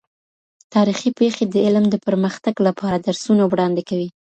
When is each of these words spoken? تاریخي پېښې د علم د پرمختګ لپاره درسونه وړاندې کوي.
تاریخي 0.73 1.09
پېښې 1.19 1.43
د 1.49 1.55
علم 1.65 1.85
د 1.89 1.95
پرمختګ 2.05 2.55
لپاره 2.67 2.97
درسونه 3.07 3.43
وړاندې 3.47 3.81
کوي. 3.89 4.09